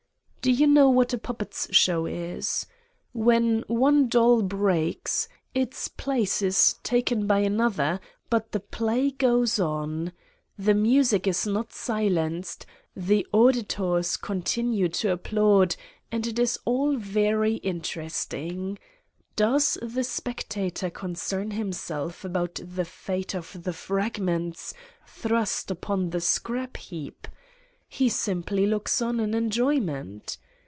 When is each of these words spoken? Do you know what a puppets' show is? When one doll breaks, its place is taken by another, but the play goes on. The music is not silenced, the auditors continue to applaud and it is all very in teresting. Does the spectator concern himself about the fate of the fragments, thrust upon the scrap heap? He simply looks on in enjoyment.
Do 0.43 0.49
you 0.51 0.65
know 0.65 0.89
what 0.89 1.13
a 1.13 1.19
puppets' 1.19 1.67
show 1.71 2.07
is? 2.07 2.65
When 3.13 3.63
one 3.67 4.07
doll 4.07 4.41
breaks, 4.41 5.29
its 5.53 5.87
place 5.87 6.41
is 6.41 6.77
taken 6.81 7.27
by 7.27 7.41
another, 7.41 7.99
but 8.31 8.51
the 8.51 8.59
play 8.59 9.11
goes 9.11 9.59
on. 9.59 10.13
The 10.57 10.73
music 10.73 11.27
is 11.27 11.45
not 11.45 11.73
silenced, 11.73 12.65
the 12.95 13.27
auditors 13.31 14.17
continue 14.17 14.89
to 14.89 15.11
applaud 15.11 15.75
and 16.11 16.25
it 16.25 16.39
is 16.39 16.57
all 16.65 16.97
very 16.97 17.57
in 17.57 17.81
teresting. 17.81 18.79
Does 19.35 19.77
the 19.79 20.03
spectator 20.03 20.89
concern 20.89 21.51
himself 21.51 22.25
about 22.25 22.59
the 22.63 22.83
fate 22.85 23.35
of 23.35 23.61
the 23.61 23.73
fragments, 23.73 24.73
thrust 25.05 25.69
upon 25.69 26.09
the 26.09 26.19
scrap 26.19 26.77
heap? 26.77 27.27
He 27.93 28.07
simply 28.07 28.65
looks 28.65 29.01
on 29.01 29.19
in 29.19 29.33
enjoyment. 29.33 30.37